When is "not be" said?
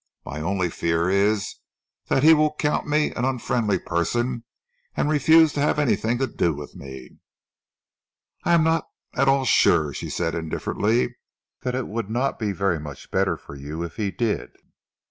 12.09-12.51